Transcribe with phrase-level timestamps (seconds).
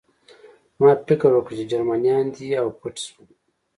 [0.81, 3.27] ما فکر وکړ چې جرمنان دي او پټ شوم